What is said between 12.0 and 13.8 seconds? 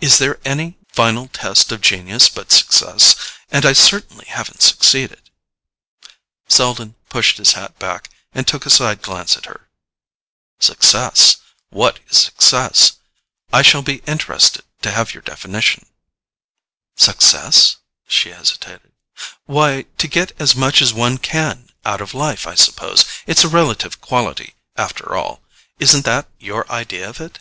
is success? I